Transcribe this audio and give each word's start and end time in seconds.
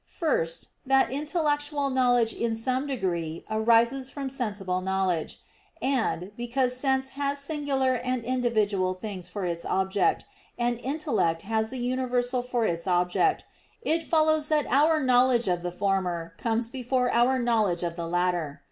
First, 0.07 0.69
that 0.83 1.11
intellectual 1.11 1.91
knowledge 1.91 2.33
in 2.33 2.55
some 2.55 2.87
degree 2.87 3.45
arises 3.51 4.09
from 4.09 4.31
sensible 4.31 4.81
knowledge: 4.81 5.39
and, 5.79 6.31
because 6.35 6.75
sense 6.75 7.09
has 7.09 7.37
singular 7.37 7.93
and 8.03 8.23
individual 8.23 8.95
things 8.95 9.27
for 9.27 9.45
its 9.45 9.63
object, 9.63 10.25
and 10.57 10.79
intellect 10.79 11.43
has 11.43 11.69
the 11.69 11.77
universal 11.77 12.41
for 12.41 12.65
its 12.65 12.87
object, 12.87 13.45
it 13.83 14.01
follows 14.01 14.47
that 14.49 14.65
our 14.71 14.99
knowledge 14.99 15.47
of 15.47 15.61
the 15.61 15.71
former 15.71 16.33
comes 16.35 16.71
before 16.71 17.11
our 17.13 17.37
knowledge 17.37 17.83
of 17.83 17.95
the 17.95 18.07
latter. 18.07 18.59